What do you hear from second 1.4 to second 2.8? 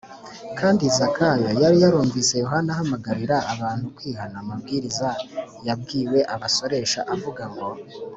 yari yarumvise yohana